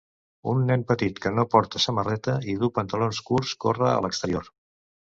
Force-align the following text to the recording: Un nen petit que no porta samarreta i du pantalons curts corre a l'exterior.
Un 0.53 0.63
nen 0.69 0.85
petit 0.91 1.21
que 1.25 1.33
no 1.39 1.45
porta 1.53 1.83
samarreta 1.85 2.39
i 2.55 2.59
du 2.65 2.73
pantalons 2.79 3.25
curts 3.31 3.57
corre 3.67 3.89
a 3.93 3.97
l'exterior. 4.09 4.53